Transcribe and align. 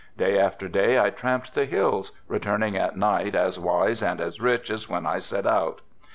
Day 0.17 0.39
after 0.39 0.67
day 0.67 0.99
I 0.99 1.11
tramped 1.11 1.53
the 1.53 1.65
hills, 1.65 2.11
returning 2.27 2.75
at 2.75 2.97
night 2.97 3.35
as 3.35 3.59
wise 3.59 4.01
and 4.01 4.19
as 4.19 4.41
rich 4.41 4.71
as 4.71 4.89
when 4.89 5.05
I 5.05 5.19
set 5.19 5.45
out. 5.45 5.81